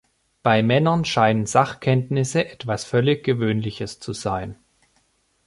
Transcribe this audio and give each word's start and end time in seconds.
Bei 0.41 0.63
Männern 0.63 1.05
scheinen 1.05 1.45
Sachkenntnisse 1.45 2.47
etwas 2.49 2.85
völlig 2.85 3.23
Gewöhnliches 3.23 3.99
zu 3.99 4.13
sein. 4.13 4.55